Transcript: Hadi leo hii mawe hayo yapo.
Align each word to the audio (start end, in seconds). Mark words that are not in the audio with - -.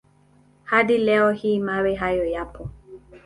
Hadi 0.63 0.97
leo 0.97 1.31
hii 1.31 1.59
mawe 1.59 1.95
hayo 1.95 2.25
yapo. 2.25 2.69